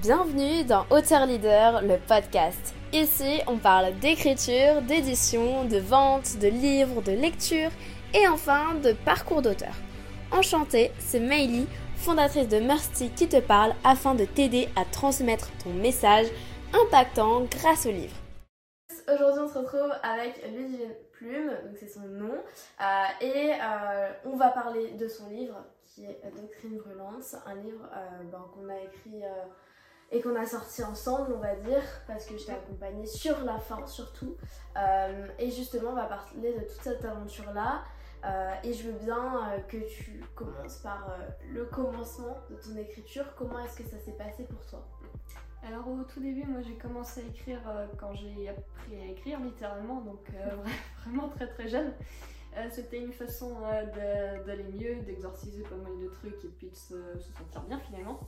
Bienvenue 0.00 0.62
dans 0.62 0.86
Auteur 0.90 1.26
Leader, 1.26 1.82
le 1.82 1.96
podcast. 1.98 2.72
Ici, 2.92 3.40
on 3.48 3.56
parle 3.58 3.98
d'écriture, 3.98 4.80
d'édition, 4.82 5.64
de 5.64 5.78
vente, 5.78 6.38
de 6.38 6.46
livres, 6.46 7.02
de 7.02 7.10
lecture 7.10 7.70
et 8.14 8.28
enfin 8.28 8.76
de 8.76 8.92
parcours 8.92 9.42
d'auteur. 9.42 9.74
Enchantée, 10.30 10.92
c'est 11.00 11.18
Meili, 11.18 11.66
fondatrice 11.96 12.46
de 12.46 12.60
Mercy 12.60 13.10
qui 13.10 13.28
te 13.28 13.40
parle 13.40 13.72
afin 13.82 14.14
de 14.14 14.24
t'aider 14.24 14.68
à 14.76 14.84
transmettre 14.84 15.50
ton 15.64 15.70
message 15.70 16.28
impactant 16.72 17.42
grâce 17.50 17.84
au 17.86 17.90
livre. 17.90 18.14
Aujourd'hui, 19.12 19.42
on 19.46 19.48
se 19.48 19.58
retrouve 19.58 19.92
avec 20.04 20.46
Ludivine 20.46 20.94
Plume, 21.10 21.50
donc 21.64 21.76
c'est 21.76 21.88
son 21.88 22.06
nom, 22.06 22.34
euh, 22.34 23.04
et 23.20 23.52
euh, 23.52 24.12
on 24.26 24.36
va 24.36 24.50
parler 24.50 24.92
de 24.92 25.08
son 25.08 25.28
livre 25.28 25.56
qui 25.84 26.04
est 26.04 26.20
Doctrine 26.36 26.78
Brûlance, 26.78 27.34
un 27.46 27.56
livre 27.56 27.88
euh, 27.92 28.22
ben, 28.30 28.44
qu'on 28.54 28.68
a 28.68 28.80
écrit 28.82 29.24
et 30.10 30.20
qu'on 30.20 30.36
a 30.36 30.46
sorti 30.46 30.82
ensemble, 30.82 31.32
on 31.34 31.38
va 31.38 31.54
dire, 31.54 31.82
parce 32.06 32.24
que 32.26 32.38
je 32.38 32.46
t'ai 32.46 32.52
accompagnée 32.52 33.06
sur 33.06 33.44
la 33.44 33.58
fin 33.58 33.86
surtout. 33.86 34.36
et 35.38 35.50
justement, 35.50 35.90
on 35.90 35.96
va 35.96 36.04
parler 36.04 36.54
de 36.54 36.60
toute 36.60 36.82
cette 36.82 37.04
aventure-là. 37.04 37.82
et 38.62 38.72
je 38.72 38.88
veux 38.88 38.98
bien 38.98 39.62
que 39.68 39.76
tu 39.88 40.24
commences 40.34 40.78
par 40.78 41.14
le 41.52 41.66
commencement 41.66 42.38
de 42.48 42.56
ton 42.56 42.76
écriture. 42.76 43.24
Comment 43.36 43.58
est-ce 43.60 43.76
que 43.76 43.88
ça 43.88 43.98
s'est 43.98 44.16
passé 44.16 44.44
pour 44.44 44.64
toi? 44.64 44.88
Alors 45.62 45.88
au 45.88 46.02
tout 46.04 46.20
début, 46.20 46.44
moi 46.44 46.60
j'ai 46.62 46.74
commencé 46.74 47.20
à 47.20 47.24
écrire 47.24 47.60
euh, 47.66 47.86
quand 47.96 48.14
j'ai 48.14 48.48
appris 48.48 49.00
à 49.00 49.06
écrire 49.06 49.40
littéralement, 49.40 50.00
donc 50.00 50.20
euh, 50.34 50.56
vraiment 51.04 51.28
très 51.28 51.48
très 51.48 51.68
jeune. 51.68 51.92
Euh, 52.56 52.68
c'était 52.70 52.98
une 52.98 53.12
façon 53.12 53.60
d'aller 54.46 54.64
mieux, 54.72 55.02
d'exorciser 55.02 55.62
pas 55.62 55.76
mal 55.76 55.98
de 56.00 56.08
trucs 56.08 56.44
et 56.44 56.48
puis 56.48 56.70
de 56.70 56.74
se, 56.74 56.94
sentir 57.36 57.62
bien 57.62 57.78
finalement. 57.80 58.20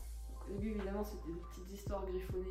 Au 0.50 0.58
début 0.58 0.70
évidemment 0.70 1.04
c'était 1.04 1.28
des 1.28 1.40
petites 1.50 1.72
histoires 1.72 2.04
griffonnées. 2.06 2.44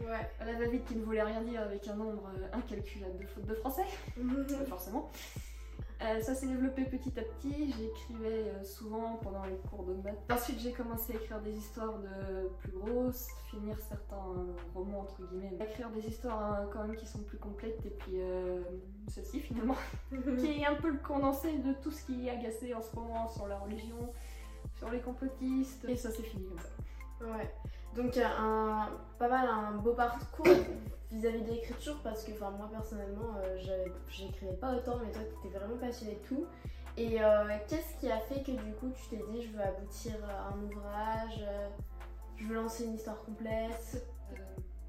Ouais. 0.00 0.28
À 0.40 0.44
la 0.44 0.54
va-vite 0.54 0.84
qui 0.86 0.96
ne 0.96 1.04
voulait 1.04 1.22
rien 1.22 1.42
dire 1.42 1.62
avec 1.62 1.86
un 1.86 1.94
nombre 1.94 2.28
incalculable 2.52 3.18
de 3.20 3.26
fautes 3.26 3.46
de 3.46 3.54
français, 3.54 3.84
forcément. 4.68 5.10
Euh, 6.02 6.20
ça 6.20 6.34
s'est 6.34 6.48
développé 6.48 6.84
petit 6.84 7.18
à 7.18 7.22
petit, 7.22 7.72
j'écrivais 7.78 8.48
euh, 8.48 8.64
souvent 8.64 9.18
pendant 9.22 9.44
les 9.44 9.56
cours 9.70 9.84
de 9.84 9.94
maths. 9.94 10.18
Ensuite 10.30 10.58
j'ai 10.60 10.72
commencé 10.72 11.12
à 11.12 11.16
écrire 11.16 11.40
des 11.40 11.52
histoires 11.56 11.98
de 11.98 12.48
plus 12.58 12.72
grosses, 12.72 13.28
finir 13.50 13.78
certains 13.78 14.34
romans 14.74 15.02
entre 15.02 15.22
guillemets, 15.22 15.52
écrire 15.60 15.90
des 15.90 16.06
histoires 16.06 16.42
hein, 16.42 16.68
quand 16.72 16.86
même 16.86 16.96
qui 16.96 17.06
sont 17.06 17.20
plus 17.20 17.38
complètes 17.38 17.80
et 17.86 17.90
puis 17.90 18.20
euh, 18.20 18.60
celle-ci 19.08 19.40
finalement, 19.40 19.76
qui 20.38 20.60
est 20.60 20.66
un 20.66 20.74
peu 20.74 20.90
le 20.90 20.98
condensé 20.98 21.58
de 21.58 21.72
tout 21.80 21.92
ce 21.92 22.04
qui 22.04 22.26
est 22.26 22.30
agacé 22.30 22.74
en 22.74 22.82
ce 22.82 22.94
moment 22.96 23.28
sur 23.28 23.46
la 23.46 23.58
religion, 23.58 24.12
sur 24.76 24.90
les 24.90 25.00
complotistes, 25.00 25.84
et 25.86 25.96
ça 25.96 26.10
s'est 26.10 26.22
fini 26.22 26.44
comme 26.44 26.58
ça. 26.58 26.68
Ouais. 27.24 27.54
Donc 27.96 28.16
un, 28.16 28.88
pas 29.18 29.28
mal 29.28 29.48
un 29.48 29.72
beau 29.76 29.94
parcours 29.94 30.46
vis-à-vis 31.12 31.42
de 31.42 31.50
l'écriture 31.50 32.00
parce 32.02 32.24
que 32.24 32.32
moi 32.32 32.68
personnellement 32.70 33.36
euh, 33.38 33.56
j'écrivais 34.08 34.54
pas 34.54 34.74
autant 34.74 34.98
mais 35.04 35.12
toi 35.12 35.22
tu 35.22 35.48
étais 35.48 35.58
vraiment 35.58 35.76
passionnée 35.78 36.18
de 36.22 36.26
tout. 36.28 36.46
Et 36.96 37.22
euh, 37.22 37.44
qu'est-ce 37.68 37.98
qui 37.98 38.10
a 38.10 38.18
fait 38.18 38.42
que 38.42 38.52
du 38.52 38.72
coup 38.74 38.90
tu 38.90 39.08
t'es 39.08 39.22
dit 39.30 39.42
je 39.42 39.50
veux 39.50 39.62
aboutir 39.62 40.14
à 40.28 40.54
un 40.54 40.62
ouvrage, 40.62 41.44
euh, 41.46 41.68
je 42.36 42.44
veux 42.46 42.54
lancer 42.54 42.84
une 42.84 42.94
histoire 42.94 43.22
complète? 43.24 44.06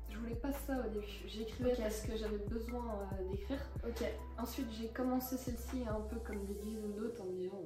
Je 0.10 0.18
voulais 0.18 0.36
pas 0.36 0.54
ça 0.54 0.80
au 0.80 0.90
début. 0.90 1.06
J'écrivais 1.28 1.76
parce 1.76 2.02
que 2.02 2.16
j'avais 2.16 2.38
besoin 2.38 2.86
d'écrire. 3.30 3.60
Ok. 3.86 4.02
Ensuite, 4.38 4.72
j'ai 4.72 4.88
commencé 4.88 5.36
celle-ci 5.36 5.84
un 5.90 6.00
peu 6.02 6.16
comme 6.26 6.46
des 6.46 6.54
dizaines 6.54 6.94
d'autres 6.96 7.22
en 7.22 7.26
me 7.26 7.34
disant 7.34 7.62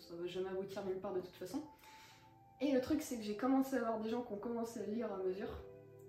ça 0.00 0.14
va 0.20 0.26
jamais 0.26 0.48
aboutir 0.48 0.84
nulle 0.84 0.98
part 0.98 1.12
de 1.12 1.20
toute 1.20 1.36
façon. 1.36 1.62
Et 2.60 2.72
le 2.72 2.80
truc, 2.80 3.02
c'est 3.02 3.16
que 3.16 3.22
j'ai 3.22 3.36
commencé 3.36 3.76
à 3.76 3.80
avoir 3.80 4.00
des 4.00 4.08
gens 4.08 4.22
qui 4.22 4.32
ont 4.32 4.38
commencé 4.38 4.80
à 4.80 4.86
lire 4.86 5.12
à 5.12 5.18
mesure. 5.18 5.50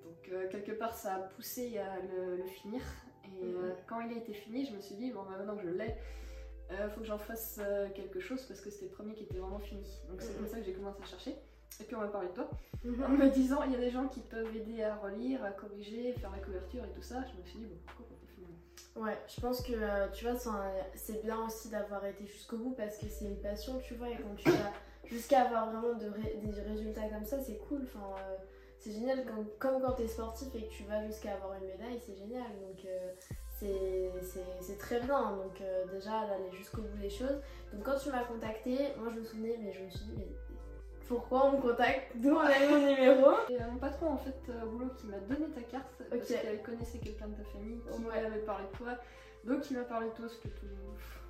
Donc, 0.03 0.29
euh, 0.31 0.47
quelque 0.49 0.71
part, 0.71 0.93
ça 0.93 1.15
a 1.15 1.19
poussé 1.19 1.77
à 1.77 1.99
le, 1.99 2.43
finir. 2.45 2.81
Et 3.25 3.43
euh, 3.43 3.69
mhm. 3.69 3.75
quand 3.85 3.99
il 4.01 4.13
a 4.13 4.17
été 4.17 4.33
fini, 4.33 4.65
je 4.65 4.73
me 4.73 4.79
suis 4.79 4.95
dit, 4.95 5.11
bon, 5.11 5.23
bah, 5.23 5.35
maintenant 5.37 5.57
que 5.57 5.63
je 5.63 5.69
l'ai, 5.69 5.95
il 6.69 6.75
euh, 6.75 6.89
faut 6.89 7.02
que 7.02 7.05
j'en 7.05 7.17
fasse 7.17 7.59
quelque 7.95 8.19
chose 8.19 8.43
parce 8.45 8.61
que 8.61 8.69
c'était 8.69 8.86
le 8.86 8.91
premier 8.91 9.13
qui 9.13 9.23
était 9.23 9.37
vraiment 9.37 9.59
fini. 9.59 9.83
Donc, 10.09 10.21
c'est 10.21 10.33
comme 10.33 10.45
mhm. 10.45 10.52
ça 10.52 10.57
que 10.59 10.63
j'ai 10.63 10.73
commencé 10.73 11.02
à 11.02 11.05
chercher. 11.05 11.36
Et 11.81 11.83
puis, 11.83 11.95
on 11.95 11.99
m'a 11.99 12.07
parlé 12.07 12.30
de 12.30 12.33
toi. 12.33 12.49
Mhm. 12.86 13.03
En 13.03 13.09
me 13.09 13.30
disant, 13.30 13.63
il 13.63 13.73
y 13.73 13.75
a 13.75 13.80
des 13.80 13.91
gens 13.91 14.07
qui 14.07 14.21
peuvent 14.21 14.55
aider 14.55 14.83
à 14.83 14.95
relire, 14.95 15.43
à 15.43 15.52
corriger, 15.52 16.13
faire 16.13 16.31
la 16.31 16.39
couverture 16.39 16.86
et 16.86 16.91
tout 16.91 17.02
ça. 17.02 17.25
Je 17.25 17.37
me 17.37 17.45
suis 17.45 17.59
dit, 17.59 17.65
bon, 17.65 17.75
pourquoi 17.86 18.05
pas 18.05 18.33
finalement 18.33 18.57
Ouais, 18.95 19.17
je 19.27 19.41
pense 19.41 19.61
que 19.61 20.11
tu 20.13 20.25
vois, 20.25 20.37
c'est 20.95 21.21
bien 21.21 21.45
aussi 21.45 21.69
d'avoir 21.69 22.05
été 22.05 22.25
jusqu'au 22.25 22.57
bout 22.57 22.71
parce 22.71 22.97
que 22.97 23.07
c'est 23.07 23.25
une 23.25 23.41
passion, 23.41 23.80
tu 23.80 23.95
vois, 23.95 24.09
et 24.09 24.15
quand 24.15 24.36
tu 24.37 24.49
as 24.49 24.73
jusqu'à 25.09 25.41
avoir 25.41 25.71
vraiment 25.71 25.93
de 25.93 26.11
des 26.43 26.61
résultats 26.61 27.07
comme 27.09 27.25
ça, 27.25 27.39
c'est 27.39 27.57
cool. 27.67 27.81
Enfin, 27.83 28.15
euh, 28.19 28.35
c'est 28.79 28.91
génial. 28.91 29.25
Comme, 29.25 29.45
comme 29.59 29.81
quand 29.81 29.93
tu 29.93 30.03
es 30.03 30.07
sportif 30.07 30.49
et 30.55 30.63
que 30.63 30.71
tu 30.71 30.83
vas 30.83 31.05
jusqu'à 31.05 31.33
avoir 31.33 31.55
une 31.55 31.67
médaille, 31.67 31.99
c'est 32.05 32.15
génial. 32.15 32.47
Donc, 32.61 32.85
euh, 32.85 33.13
c'est 33.59 34.77
très 34.77 34.99
bien. 35.01 35.31
Donc, 35.35 35.61
euh, 35.61 35.85
déjà, 35.91 36.25
d'aller 36.27 36.51
jusqu'au 36.51 36.81
bout 36.81 36.97
des 36.97 37.09
choses. 37.09 37.41
Donc, 37.73 37.83
quand 37.83 37.97
tu 37.97 38.09
m'as 38.09 38.23
contacté, 38.23 38.77
moi 38.97 39.09
je 39.13 39.19
me 39.19 39.23
souvenais, 39.23 39.57
mais 39.61 39.73
je 39.73 39.83
me 39.83 39.89
suis 39.89 40.05
dit, 40.05 40.13
mais 40.17 40.27
pourquoi 41.07 41.47
on 41.47 41.51
me 41.53 41.61
contacte 41.61 42.11
D'où 42.15 42.35
on 42.35 42.39
a 42.39 42.63
eu 42.63 42.69
mon 42.69 42.79
numéro? 42.79 43.31
Et 43.49 43.57
mon 43.71 43.77
patron, 43.79 44.11
en 44.11 44.17
fait, 44.17 44.35
au 44.63 44.69
boulot, 44.69 44.91
qui 44.97 45.07
m'a 45.07 45.19
donné 45.19 45.49
ta 45.51 45.61
carte 45.61 46.03
parce 46.09 46.27
qu'elle 46.27 46.61
connaissait 46.61 46.99
quelqu'un 46.99 47.27
de 47.27 47.35
ta 47.35 47.49
famille 47.49 47.79
qui 47.91 48.01
m'avait 48.01 48.39
parlé 48.39 48.65
de 48.71 48.77
toi. 48.77 48.97
Donc, 49.45 49.71
il 49.71 49.77
m'a 49.77 49.83
parlé 49.83 50.07
de 50.07 50.13
toi, 50.13 50.27
ce 50.27 50.35
que 50.35 50.49
tout. 50.49 50.65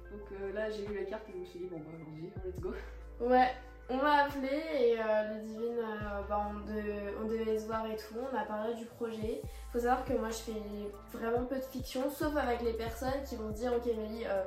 Donc 0.09 0.53
là, 0.53 0.71
j'ai 0.71 0.85
eu 0.85 0.95
la 0.95 1.03
carte 1.03 1.27
et 1.29 1.33
je 1.33 1.37
me 1.37 1.45
suis 1.45 1.59
dit, 1.59 1.65
bon, 1.65 1.77
bah, 1.79 1.91
allons-y, 1.93 2.47
let's 2.47 2.59
go. 2.59 2.71
Ouais, 3.19 3.51
on 3.89 3.97
m'a 3.97 4.25
appelé 4.25 4.47
et 4.47 4.99
euh, 4.99 5.33
le 5.33 5.41
Divine, 5.41 5.79
euh, 5.79 6.21
bah, 6.29 6.51
on, 6.53 7.27
devait 7.27 7.57
se 7.57 7.65
voir 7.65 7.85
et 7.87 7.95
tout. 7.95 8.15
On 8.31 8.37
a 8.37 8.43
parlé 8.43 8.75
du 8.75 8.85
projet. 8.85 9.41
Faut 9.71 9.79
savoir 9.79 10.05
que 10.05 10.13
moi 10.13 10.29
je 10.29 10.51
fais 10.51 11.17
vraiment 11.17 11.45
peu 11.45 11.55
de 11.55 11.61
fiction, 11.61 12.09
sauf 12.09 12.35
avec 12.35 12.61
les 12.61 12.73
personnes 12.73 13.23
qui 13.27 13.35
vont 13.35 13.49
dire 13.49 13.73
Ok, 13.73 13.85
Mélie, 13.85 14.25
euh, 14.25 14.43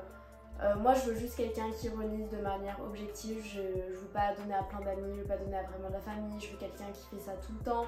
moi 0.79 0.95
je 0.95 1.11
veux 1.11 1.17
juste 1.17 1.37
quelqu'un 1.37 1.71
qui 1.73 1.89
relise 1.89 2.29
de 2.31 2.39
manière 2.39 2.79
objective. 2.81 3.43
Je, 3.43 3.61
je 3.93 3.99
veux 3.99 4.09
pas 4.13 4.35
donner 4.35 4.55
à 4.55 4.63
plein 4.63 4.81
d'amis, 4.81 5.15
je 5.17 5.23
veux 5.23 5.27
pas 5.29 5.37
donner 5.37 5.57
à 5.57 5.63
vraiment 5.63 5.89
de 5.89 5.95
la 5.95 6.01
famille. 6.01 6.39
Je 6.41 6.51
veux 6.53 6.59
quelqu'un 6.59 6.91
qui 6.93 7.17
fait 7.17 7.23
ça 7.23 7.33
tout 7.45 7.53
le 7.59 7.65
temps, 7.65 7.87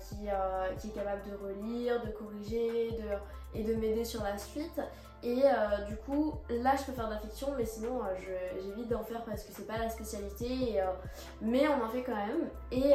qui, 0.00 0.28
qui, 0.78 0.88
est 0.88 0.92
capable 0.92 1.22
de 1.30 1.36
relire, 1.36 2.02
de 2.02 2.10
corriger 2.10 2.92
de, 2.92 3.58
et 3.58 3.62
de 3.62 3.74
m'aider 3.74 4.04
sur 4.04 4.22
la 4.22 4.36
suite. 4.36 4.80
Et 5.24 5.42
euh, 5.42 5.84
du 5.88 5.96
coup, 5.96 6.34
là, 6.50 6.74
je 6.76 6.84
peux 6.84 6.92
faire 6.92 7.08
de 7.08 7.14
la 7.14 7.18
fiction, 7.18 7.48
mais 7.56 7.64
sinon, 7.64 8.02
euh, 8.02 8.14
j'évite 8.62 8.90
d'en 8.90 9.02
faire 9.02 9.24
parce 9.24 9.42
que 9.42 9.52
c'est 9.52 9.66
pas 9.66 9.78
la 9.78 9.88
spécialité. 9.88 10.82
Euh, 10.82 10.92
mais 11.40 11.66
on 11.66 11.82
en 11.82 11.88
fait 11.88 12.02
quand 12.02 12.14
même. 12.14 12.50
Et, 12.70 12.92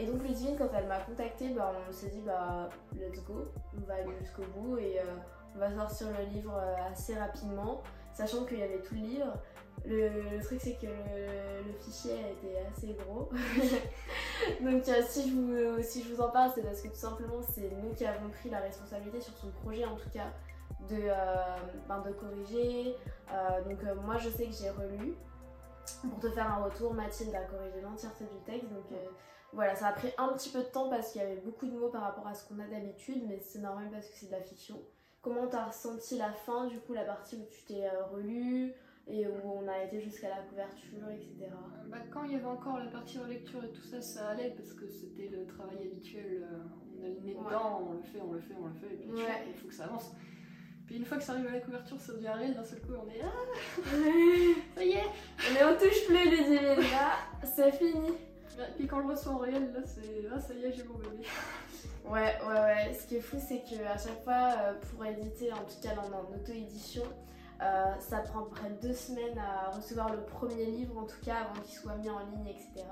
et 0.00 0.06
donc, 0.06 0.22
Ludivine, 0.22 0.56
quand 0.58 0.68
elle 0.76 0.88
m'a 0.88 0.98
contacté, 0.98 1.50
bah, 1.50 1.72
on 1.88 1.92
s'est 1.92 2.08
dit, 2.08 2.22
bah, 2.26 2.68
let's 2.96 3.22
go, 3.24 3.52
on 3.76 3.86
va 3.86 3.94
aller 3.94 4.16
jusqu'au 4.20 4.42
bout 4.56 4.78
et 4.78 5.00
on 5.54 5.58
va 5.60 5.72
sortir 5.72 6.08
le 6.18 6.24
livre 6.34 6.60
assez 6.90 7.16
rapidement, 7.16 7.82
sachant 8.14 8.44
qu'il 8.44 8.58
y 8.58 8.62
avait 8.62 8.80
tout 8.80 8.94
le 8.94 9.00
livre. 9.00 9.32
Le, 9.86 10.42
truc, 10.42 10.60
c'est 10.62 10.78
que 10.80 10.86
le, 10.86 11.72
fichier 11.80 12.14
était 12.14 12.64
assez 12.72 12.94
gros. 12.94 13.28
donc, 14.62 14.84
si, 15.06 15.28
je 15.28 15.34
vous, 15.34 15.82
si 15.82 16.02
je 16.02 16.14
vous 16.14 16.22
en 16.22 16.30
parle, 16.30 16.50
c'est 16.54 16.62
parce 16.62 16.80
que 16.80 16.88
tout 16.88 16.94
simplement, 16.94 17.42
c'est 17.42 17.70
nous 17.82 17.92
qui 17.92 18.06
avons 18.06 18.30
pris 18.30 18.48
la 18.48 18.60
responsabilité 18.60 19.20
sur 19.20 19.36
son 19.36 19.50
projet, 19.50 19.84
en 19.84 19.96
tout 19.96 20.08
cas 20.10 20.32
de, 20.88 21.08
euh, 21.08 21.56
ben, 21.88 22.00
de 22.00 22.12
corriger. 22.12 22.96
Euh, 23.32 23.64
donc 23.64 23.82
euh, 23.84 23.94
moi 23.94 24.16
je 24.18 24.28
sais 24.30 24.46
que 24.46 24.52
j'ai 24.52 24.70
relu. 24.70 25.14
Pour 26.08 26.18
te 26.18 26.30
faire 26.30 26.50
un 26.50 26.64
retour, 26.64 26.94
Mathilde 26.94 27.34
a 27.34 27.42
corrigé 27.42 27.80
l'entièreté 27.82 28.24
du 28.24 28.40
texte. 28.44 28.70
Donc 28.70 28.84
voilà, 29.52 29.74
ça 29.74 29.88
a 29.88 29.92
pris 29.92 30.10
un 30.16 30.28
petit 30.28 30.50
peu 30.50 30.60
de 30.60 30.68
temps 30.68 30.88
parce 30.88 31.12
qu'il 31.12 31.20
y 31.20 31.24
avait 31.24 31.40
beaucoup 31.40 31.66
de 31.66 31.72
mots 31.72 31.90
par 31.90 32.02
rapport 32.02 32.26
à 32.26 32.34
ce 32.34 32.48
qu'on 32.48 32.58
a 32.58 32.66
d'habitude, 32.66 33.22
mais 33.28 33.38
c'est 33.38 33.58
normal 33.58 33.88
parce 33.92 34.08
que 34.08 34.16
c'est 34.16 34.26
de 34.26 34.32
la 34.32 34.40
fiction. 34.40 34.80
Comment 35.24 35.46
t'as 35.46 35.64
ressenti 35.64 36.18
la 36.18 36.30
fin, 36.30 36.66
du 36.66 36.78
coup, 36.80 36.92
la 36.92 37.04
partie 37.04 37.36
où 37.36 37.46
tu 37.50 37.62
t'es 37.62 37.88
relu 38.12 38.74
et 39.06 39.26
où 39.26 39.32
on 39.44 39.66
a 39.66 39.82
été 39.84 39.98
jusqu'à 39.98 40.28
la 40.28 40.42
couverture, 40.42 41.08
etc. 41.10 41.50
Bah, 41.88 41.96
quand 42.10 42.24
il 42.24 42.32
y 42.32 42.34
avait 42.34 42.44
encore 42.44 42.78
la 42.78 42.90
partie 42.90 43.18
relecture 43.18 43.64
et 43.64 43.70
tout 43.70 43.82
ça, 43.82 44.02
ça 44.02 44.28
allait 44.28 44.50
parce 44.50 44.74
que 44.74 44.86
c'était 44.86 45.28
le 45.28 45.46
travail 45.46 45.78
habituel. 45.78 46.46
on 46.98 47.04
a 47.04 47.08
le 47.08 47.20
nez 47.20 47.34
dedans, 47.34 47.88
on 47.88 47.92
le 47.94 48.02
fait, 48.02 48.20
on 48.20 48.32
le 48.32 48.40
fait, 48.40 48.54
on 48.60 48.66
le 48.66 48.74
fait, 48.74 48.94
et 48.94 48.98
puis 48.98 49.24
il 49.48 49.54
faut 49.54 49.68
que 49.68 49.74
ça 49.74 49.84
avance. 49.84 50.12
Puis 50.86 50.96
une 50.96 51.06
fois 51.06 51.16
que 51.16 51.22
ça 51.22 51.32
arrive 51.32 51.46
à 51.46 51.52
la 51.52 51.60
couverture, 51.60 51.98
ça 51.98 52.12
devient 52.12 52.28
réel, 52.28 52.54
d'un 52.54 52.64
seul 52.64 52.80
coup 52.80 52.92
on 52.92 53.08
est 53.08 53.22
Ah 53.22 53.80
Ça 54.74 54.84
y 54.84 54.90
est 54.90 55.04
On 55.50 55.56
est 55.56 55.64
en 55.64 55.78
touche 55.78 56.06
plus 56.06 56.30
les 56.30 56.44
divines, 56.44 56.90
là, 56.90 57.16
c'est 57.42 57.72
fini 57.72 58.10
Et 58.10 58.72
puis 58.76 58.86
quand 58.86 59.00
je 59.00 59.06
le 59.06 59.14
reçois 59.14 59.32
en 59.32 59.38
réel, 59.38 59.72
là 59.72 59.80
c'est 59.86 60.28
Ah 60.30 60.38
ça 60.38 60.52
y 60.52 60.64
est, 60.64 60.72
j'ai 60.72 60.84
mon 60.84 60.98
bébé 60.98 61.24
Ouais, 62.04 62.36
ouais, 62.46 62.60
ouais. 62.60 62.94
Ce 62.94 63.06
qui 63.06 63.16
est 63.16 63.20
fou, 63.20 63.36
c'est 63.38 63.62
qu'à 63.62 63.96
chaque 63.96 64.22
fois, 64.24 64.54
euh, 64.58 64.74
pour 64.90 65.04
éditer, 65.06 65.52
en 65.52 65.64
tout 65.64 65.80
cas 65.82 65.94
en, 65.96 66.34
auto-édition, 66.34 67.04
euh, 67.62 67.84
ça 67.98 68.18
prend 68.18 68.42
près 68.44 68.68
de 68.70 68.88
deux 68.88 68.92
semaines 68.92 69.38
à 69.38 69.70
recevoir 69.70 70.12
le 70.12 70.22
premier 70.22 70.66
livre, 70.66 70.98
en 70.98 71.04
tout 71.04 71.20
cas 71.24 71.36
avant 71.36 71.60
qu'il 71.62 71.74
soit 71.74 71.96
mis 71.96 72.10
en 72.10 72.18
ligne, 72.18 72.48
etc. 72.48 72.84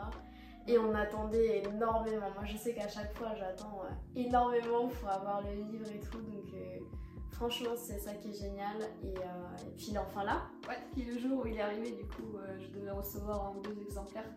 Et 0.67 0.79
on 0.79 0.94
attendait 0.94 1.62
énormément. 1.64 2.31
Moi, 2.35 2.44
je 2.44 2.56
sais 2.56 2.73
qu'à 2.73 2.88
chaque 2.88 3.14
fois, 3.14 3.35
j'attends 3.35 3.82
euh, 3.85 3.93
énormément 4.17 4.88
pour 4.88 5.09
avoir 5.11 5.43
le 5.43 5.53
livre 5.53 5.91
et 5.94 6.00
tout. 6.00 6.19
Donc, 6.19 6.55
Franchement, 7.32 7.70
c'est 7.76 7.99
ça 7.99 8.12
qui 8.15 8.29
est 8.29 8.41
génial. 8.41 8.76
Et, 9.03 9.15
puis 9.76 9.87
il 9.88 9.97
est 9.97 9.99
enfin 9.99 10.23
là. 10.23 10.43
Ouais, 10.69 10.76
puis 10.93 11.03
le 11.03 11.19
jour 11.19 11.43
où 11.43 11.47
il 11.47 11.56
est 11.56 11.61
arrivé, 11.61 11.91
du 11.91 12.05
coup, 12.05 12.37
je 12.61 12.69
devais 12.79 12.91
recevoir 12.91 13.56
ou 13.56 13.61
deux 13.62 13.81
exemplaires. 13.81 14.31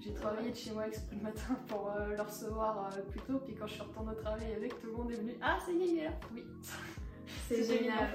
J'ai 0.00 0.12
travaillé 0.14 0.50
de 0.50 0.56
chez 0.56 0.72
moi 0.72 0.86
exprès 0.86 1.16
le 1.16 1.22
matin 1.22 1.54
pour 1.68 1.90
euh, 1.90 2.14
le 2.16 2.22
recevoir 2.22 2.86
euh, 2.86 3.02
plus 3.02 3.20
tôt, 3.20 3.38
puis 3.44 3.54
quand 3.54 3.66
je 3.66 3.74
suis 3.74 3.82
retournée 3.82 4.12
au 4.12 4.14
travail 4.14 4.52
avec, 4.54 4.80
tout 4.80 4.86
le 4.86 4.92
monde 4.92 5.10
est 5.10 5.16
venu. 5.16 5.36
Ah, 5.42 5.58
ça 5.64 5.72
y 5.72 5.82
est, 5.82 5.88
il 5.88 5.98
est 5.98 6.04
là 6.04 6.12
Oui. 6.32 6.44
C'est 7.48 7.64
génial. 7.64 8.14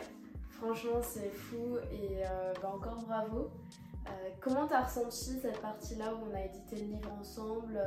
Franchement, 0.50 1.02
c'est 1.02 1.30
fou 1.30 1.78
et 1.92 2.26
euh, 2.26 2.54
bah, 2.62 2.72
encore 2.74 3.04
bravo. 3.06 3.52
Comment 4.40 4.68
t'as 4.68 4.84
ressenti 4.84 5.40
cette 5.40 5.62
partie-là 5.62 6.14
où 6.14 6.30
on 6.30 6.36
a 6.36 6.46
édité 6.46 6.76
le 6.78 6.96
livre 6.96 7.12
ensemble 7.20 7.80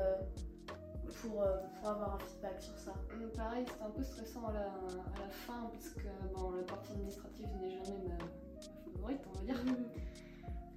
pour, 1.20 1.44
pour 1.80 1.88
avoir 1.88 2.14
un 2.14 2.18
feedback 2.18 2.60
sur 2.60 2.78
ça? 2.78 2.94
Pareil, 3.36 3.64
c'était 3.66 3.82
un 3.82 3.90
peu 3.90 4.02
stressant 4.02 4.46
à 4.46 4.52
la, 4.52 4.60
à 4.60 5.20
la 5.20 5.28
fin, 5.28 5.70
parce 5.72 5.88
que 5.90 6.08
bon, 6.34 6.52
la 6.52 6.62
partie 6.62 6.92
administrative 6.92 7.48
n'est 7.60 7.70
jamais 7.70 8.08
ma, 8.08 8.14
ma 8.14 8.92
favorite, 8.94 9.20
on 9.34 9.38
va 9.38 9.44
dire. 9.44 9.64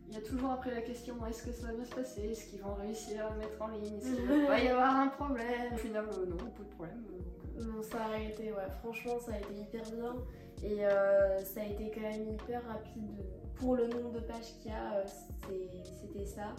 Il 0.10 0.16
y 0.16 0.18
a 0.18 0.22
toujours 0.22 0.50
après 0.52 0.72
la 0.74 0.82
question 0.82 1.14
est-ce 1.28 1.44
que 1.44 1.52
ça 1.52 1.68
va 1.68 1.74
bien 1.74 1.86
se 1.86 1.94
passer? 1.94 2.22
Est-ce 2.32 2.48
qu'ils 2.50 2.62
vont 2.62 2.74
réussir 2.74 3.26
à 3.28 3.30
le 3.34 3.38
mettre 3.40 3.62
en 3.62 3.68
ligne? 3.68 3.98
Est-ce 3.98 4.16
qu'il 4.16 4.48
va 4.48 4.60
y 4.60 4.68
avoir 4.68 4.96
un 4.96 5.08
problème? 5.08 5.74
Au 5.74 5.78
final, 5.78 6.06
euh, 6.12 6.26
non, 6.26 6.38
pas 6.38 6.64
de 6.64 6.70
problème. 6.76 7.04
euh, 7.14 7.62
euh, 7.62 7.64
Non, 7.66 7.82
ça 7.84 8.06
a 8.06 8.20
été, 8.20 8.52
ouais, 8.52 8.70
franchement, 8.82 9.20
ça 9.20 9.34
a 9.34 9.38
été 9.38 9.54
hyper 9.54 9.84
bien 9.92 10.16
et 10.64 10.80
ça 11.46 11.62
a 11.62 11.66
été 11.66 11.92
quand 11.94 12.02
même 12.02 12.28
hyper 12.34 12.66
rapide. 12.68 13.24
Pour 13.56 13.76
le 13.76 13.88
nombre 13.88 14.12
de 14.14 14.20
pages 14.22 14.58
qu'il 14.62 14.72
y 14.72 14.74
a, 14.74 15.06
c'était 15.06 16.26
ça. 16.26 16.56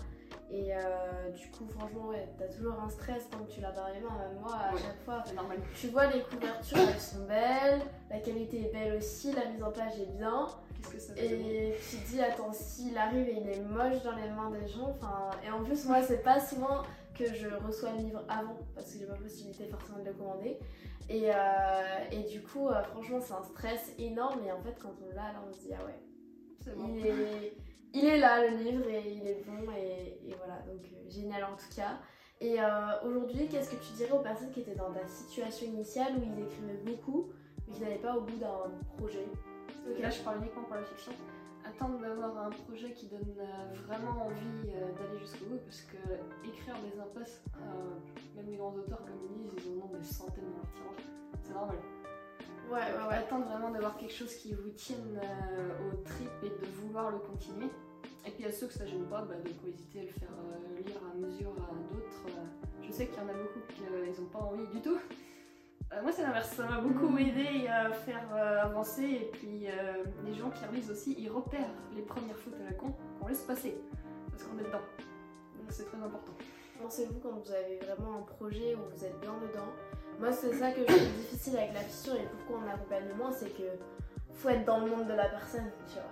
Et 0.53 0.75
euh, 0.75 1.31
du 1.31 1.49
coup, 1.51 1.65
franchement, 1.69 2.09
ouais, 2.09 2.29
t'as 2.37 2.49
toujours 2.49 2.75
un 2.81 2.89
stress 2.89 3.29
tant 3.31 3.39
que 3.39 3.51
tu 3.53 3.61
l'as 3.61 3.71
dans 3.71 3.87
les 3.87 4.01
mains. 4.01 4.19
Même 4.19 4.41
moi, 4.41 4.53
à 4.55 4.75
Ouais. 4.75 4.81
chaque 4.81 5.01
fois, 5.05 5.23
normal. 5.35 5.59
tu 5.81 5.89
vois 5.89 6.07
les 6.07 6.23
couvertures, 6.23 6.79
elles 6.93 7.01
sont 7.01 7.25
belles, 7.27 7.81
la 8.11 8.19
qualité 8.19 8.67
est 8.67 8.73
belle 8.73 8.97
aussi, 8.97 9.33
la 9.33 9.45
mise 9.47 9.63
en 9.63 9.71
page 9.71 9.99
est 10.01 10.11
bien. 10.17 10.49
Qu'est-ce 10.91 10.93
que 10.93 10.99
ça 11.01 11.23
veut 11.23 11.29
dire 11.29 11.47
Et 11.47 11.77
tu 11.89 11.97
te 11.99 12.09
dis, 12.09 12.21
attends, 12.21 12.53
s'il 12.53 12.99
arrive 12.99 13.29
et 13.29 13.37
il 13.41 13.49
est 13.49 13.61
moche 13.61 14.03
dans 14.03 14.17
les 14.17 14.29
mains 14.31 14.51
des 14.51 14.67
gens, 14.67 14.89
enfin. 14.91 15.31
Et 15.47 15.51
en 15.51 15.63
plus, 15.63 15.85
moi, 15.87 16.03
c'est 16.03 16.23
pas 16.23 16.41
souvent 16.41 16.83
que 17.17 17.27
je 17.33 17.49
reçois 17.49 17.91
le 17.93 17.99
livre 17.99 18.25
avant, 18.29 18.57
parce 18.75 18.93
que 18.93 18.99
j'ai 18.99 19.07
pas 19.07 19.15
possibilité 19.15 19.67
forcément 19.67 19.99
de 19.99 20.05
le 20.07 20.15
commander. 20.15 20.59
Et, 21.09 21.31
euh, 21.33 21.35
et 22.11 22.23
du 22.25 22.43
coup, 22.43 22.69
euh, 22.69 22.83
franchement, 22.85 23.19
c'est 23.21 23.35
un 23.35 23.43
stress 23.45 23.93
énorme. 23.99 24.41
Et 24.47 24.51
en 24.53 24.61
fait, 24.63 24.77
quand 24.81 24.95
on 25.05 25.09
l'a, 25.15 25.33
là, 25.33 25.43
on 25.49 25.53
se 25.53 25.61
dit, 25.61 25.71
ah 25.79 25.85
ouais, 25.85 25.99
C'est 26.65 26.75
bon. 26.77 26.87
il 26.89 27.07
est, 27.07 27.53
il 27.93 28.05
est 28.05 28.19
là, 28.19 28.47
le 28.47 28.57
livre, 28.57 28.89
et 28.89 29.13
il 29.13 29.27
est 29.27 29.43
bon, 29.47 29.71
et, 29.73 30.35
voilà. 30.37 30.61
Donc, 30.63 30.85
euh, 30.85 31.11
génial 31.11 31.45
en 31.45 31.57
tout 31.57 31.75
cas. 31.75 31.99
Et 32.41 32.61
euh, 32.61 32.65
aujourd'hui, 33.05 33.49
qu'est-ce 33.49 33.71
que 33.71 33.85
tu 33.85 33.93
dirais 33.95 34.13
aux 34.13 34.23
personnes 34.23 34.51
qui 34.51 34.61
étaient 34.61 34.75
dans 34.75 34.93
ta 34.93 35.07
situation 35.07 35.67
initiale 35.67 36.15
où 36.17 36.23
ils 36.23 36.45
écrivaient 36.45 36.81
beaucoup, 36.85 37.31
mais 37.67 37.75
qui 37.75 37.81
n'allaient 37.83 37.97
pas 37.97 38.17
au 38.17 38.23
bout 38.23 38.37
d'un 38.37 38.71
projet? 38.97 39.27
Là, 40.01 40.09
je 40.09 40.21
parle 40.23 40.39
uniquement 40.39 40.63
pour 40.63 40.77
la 40.77 40.85
fiction. 40.85 41.13
Attendre 41.65 41.99
d'avoir 42.01 42.47
un 42.47 42.51
projet 42.51 42.93
qui 42.93 43.07
donne 43.07 43.35
euh, 43.39 43.75
vraiment 43.87 44.27
envie 44.27 44.71
d'aller 44.71 45.19
jusqu'au 45.19 45.47
bout, 45.47 45.59
parce 45.59 45.83
que 45.83 46.49
écrire 46.49 46.77
des 46.81 46.99
impasses, 46.99 47.43
même 48.35 48.47
les 48.47 48.57
grands 48.57 48.75
auteurs, 48.75 49.05
comme 49.05 49.21
ils 49.31 49.51
disent, 49.51 49.67
ils 49.67 49.79
en 49.79 49.85
ont 49.85 49.99
des 49.99 50.05
centaines 50.05 50.45
dans 50.45 50.85
leur. 50.85 50.95
C'est 51.43 51.53
normal. 51.53 51.77
Ouais, 52.71 52.77
ouais, 52.77 53.09
ouais. 53.09 53.15
Attendre 53.17 53.47
vraiment 53.47 53.71
d'avoir 53.71 53.97
quelque 53.97 54.13
chose 54.15 54.35
qui 54.35 54.55
vous 54.55 54.71
tienne 54.71 55.21
euh, 55.23 55.89
aux 55.89 55.97
tripes 56.05 56.31
et 56.45 56.49
de 56.49 56.67
vouloir 56.81 57.11
le 57.11 57.19
continuer. 57.19 57.69
Et 58.27 58.31
puis 58.31 58.45
à 58.45 58.53
ceux 58.53 58.67
que 58.69 58.75
ça 58.75 58.87
gêne 58.87 59.07
pas, 59.07 59.23
bah, 59.23 59.35
de 59.45 59.51
pas 59.51 59.69
hésiter 59.69 60.01
à 60.01 60.03
le 60.05 60.13
faire 60.13 60.29
euh, 60.31 60.81
lire 60.81 61.01
à 61.13 61.17
mesure 61.17 61.51
à 61.59 61.93
d'autres. 61.93 62.27
Euh, 62.29 62.45
je 62.83 62.93
sais 62.93 63.07
qu'il 63.07 63.17
y 63.17 63.25
en 63.25 63.29
a 63.29 63.33
beaucoup 63.33 63.61
qui 63.69 64.21
n'ont 64.21 64.29
pas 64.29 64.39
envie 64.39 64.67
du 64.69 64.81
tout. 64.81 64.99
Euh, 65.93 66.03
moi 66.03 66.13
c'est 66.13 66.23
l'inverse, 66.23 66.51
ça 66.55 66.65
m'a 66.67 66.81
beaucoup 66.81 67.19
aidé 67.19 67.67
à 67.67 67.91
faire 67.91 68.25
euh, 68.33 68.63
avancer 68.63 69.03
et 69.03 69.31
puis 69.33 69.67
euh, 69.67 70.05
les 70.25 70.35
gens 70.35 70.51
qui 70.51 70.65
relisent 70.65 70.91
aussi, 70.91 71.17
ils 71.19 71.29
repèrent 71.29 71.75
les 71.97 72.03
premières 72.03 72.37
fautes 72.37 72.55
à 72.61 72.65
la 72.71 72.73
con 72.73 72.95
qu'on 73.19 73.27
laisse 73.27 73.43
passer 73.43 73.77
parce 74.31 74.45
qu'on 74.45 74.57
est 74.59 74.65
dedans. 74.65 74.79
Donc 75.59 75.67
c'est 75.71 75.85
très 75.85 75.99
important. 75.99 76.33
Pensez-vous 76.81 77.19
quand 77.19 77.33
vous 77.33 77.51
avez 77.51 77.79
vraiment 77.79 78.19
un 78.19 78.23
projet 78.23 78.77
où 78.77 78.95
vous 78.95 79.05
êtes 79.05 79.19
bien 79.21 79.35
dedans 79.43 79.67
Moi, 80.21 80.31
c'est 80.33 80.53
ça 80.53 80.71
que 80.71 80.81
je 80.81 80.85
trouve 80.87 80.99
difficile 81.19 81.57
avec 81.57 81.73
la 81.75 81.81
fiction 81.81 82.15
et 82.15 82.27
pourquoi 82.37 82.63
on 82.65 82.71
accompagne 82.71 83.09
moins, 83.17 83.33
c'est 83.33 83.49
que 83.51 83.63
faut 84.35 84.49
être 84.51 84.65
dans 84.67 84.81
le 84.81 84.91
monde 84.91 85.07
de 85.09 85.15
la 85.15 85.29
personne, 85.29 85.71
tu 85.89 85.95
vois. 85.95 86.05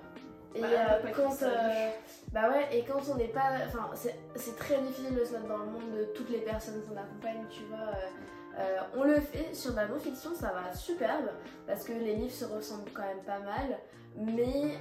Et 0.54 0.62
Bah, 0.62 0.68
euh, 1.04 1.10
quand, 1.14 1.42
euh, 1.42 1.90
bah 2.32 2.48
ouais, 2.48 2.68
et 2.76 2.82
quand 2.84 3.00
on 3.12 3.16
n'est 3.16 3.28
pas, 3.28 3.50
enfin, 3.66 3.90
c'est 3.94 4.56
très 4.56 4.78
difficile 4.80 5.14
de 5.14 5.24
se 5.24 5.32
mettre 5.34 5.46
dans 5.46 5.58
le 5.58 5.66
monde 5.66 5.92
de 5.96 6.04
toutes 6.14 6.30
les 6.30 6.40
personnes 6.40 6.82
qu'on 6.88 6.96
accompagne, 6.96 7.44
tu 7.50 7.64
vois. 7.64 7.92
euh, 8.58 8.78
on 8.96 9.04
le 9.04 9.20
fait 9.20 9.54
sur 9.54 9.72
de 9.72 9.76
la 9.76 9.86
non-fiction, 9.88 10.34
ça 10.34 10.52
va 10.52 10.74
superbe 10.74 11.28
parce 11.66 11.84
que 11.84 11.92
les 11.92 12.14
livres 12.14 12.32
se 12.32 12.46
ressemblent 12.46 12.90
quand 12.94 13.02
même 13.02 13.22
pas 13.24 13.40
mal, 13.40 13.78
mais 14.16 14.78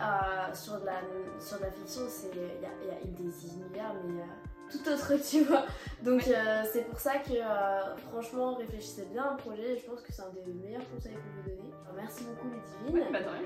sur, 0.53 0.79
de 0.79 0.85
la, 0.85 1.01
sur 1.39 1.57
de 1.59 1.63
la 1.63 1.71
fiction, 1.71 2.03
c'est 2.07 2.31
il 2.33 2.85
y 2.85 2.87
y 2.87 2.91
a 2.91 2.99
des 3.03 3.45
univers, 3.45 3.93
mais 4.05 4.23
tout 4.71 4.89
autre, 4.89 5.13
tu 5.29 5.43
vois. 5.43 5.65
Donc 6.03 6.27
euh, 6.27 6.63
c'est 6.71 6.87
pour 6.87 6.99
ça 6.99 7.17
que 7.17 7.33
euh, 7.33 7.95
franchement, 8.11 8.55
réfléchissez 8.55 9.05
bien 9.11 9.23
à 9.23 9.31
un 9.33 9.35
projet. 9.35 9.73
et 9.75 9.79
Je 9.79 9.89
pense 9.89 10.01
que 10.01 10.11
c'est 10.13 10.21
un 10.21 10.31
des 10.45 10.51
meilleurs 10.53 10.81
conseils 10.93 11.13
que 11.13 11.17
vous 11.37 11.49
donner. 11.49 11.71
Alors, 11.85 11.95
merci 11.95 12.23
beaucoup, 12.25 12.47
Ludivine. 12.49 13.11
Bah, 13.11 13.19
de 13.19 13.25
rien. 13.25 13.41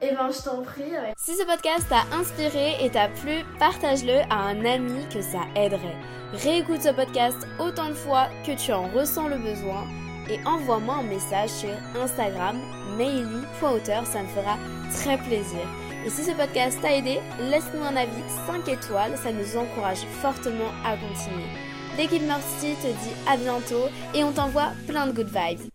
Et 0.02 0.14
ben, 0.14 0.30
je 0.30 0.42
t'en 0.42 0.62
prie. 0.62 0.94
avec- 0.94 1.14
Si 1.18 1.34
ce 1.34 1.44
podcast 1.44 1.86
t'a 1.88 2.04
inspiré 2.16 2.84
et 2.84 2.90
t'a 2.90 3.08
plu, 3.08 3.44
partage-le 3.58 4.20
à 4.30 4.36
un 4.48 4.64
ami 4.64 5.06
que 5.12 5.20
ça 5.22 5.40
aiderait. 5.56 5.96
Réécoute 6.32 6.82
ce 6.82 6.90
podcast 6.92 7.36
autant 7.58 7.88
de 7.88 7.94
fois 7.94 8.26
que 8.46 8.52
tu 8.56 8.72
en 8.72 8.88
ressens 8.88 9.28
le 9.28 9.38
besoin 9.38 9.84
et 10.28 10.38
envoie-moi 10.46 10.96
un 10.96 11.02
message 11.04 11.50
sur 11.50 11.70
Instagram 11.96 12.58
maily.auteur, 12.96 14.04
ça 14.06 14.22
me 14.22 14.28
fera 14.28 14.56
très 14.92 15.16
plaisir. 15.18 15.60
Et 16.06 16.10
si 16.10 16.22
ce 16.22 16.30
podcast 16.30 16.78
t'a 16.80 16.96
aidé, 16.96 17.18
laisse-nous 17.40 17.82
un 17.82 17.96
avis 17.96 18.22
5 18.46 18.68
étoiles, 18.68 19.16
ça 19.16 19.32
nous 19.32 19.56
encourage 19.56 20.06
fortement 20.22 20.70
à 20.84 20.96
continuer. 20.96 21.48
L'équipe 21.98 22.22
Mercy 22.22 22.76
te 22.80 22.86
dit 22.86 23.16
à 23.26 23.36
bientôt 23.36 23.88
et 24.14 24.22
on 24.22 24.30
t'envoie 24.30 24.70
plein 24.86 25.08
de 25.08 25.12
good 25.12 25.26
vibes. 25.26 25.68